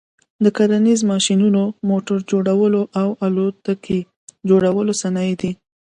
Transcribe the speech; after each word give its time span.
د 0.43 0.45
کرنیز 0.57 0.99
ماشینو، 1.11 1.63
موټر 1.89 2.17
جوړلو 2.29 2.81
او 3.01 3.07
الوتکي 3.25 3.99
جوړلو 4.49 4.93
صنایع 5.01 5.35
دي. 5.41 5.51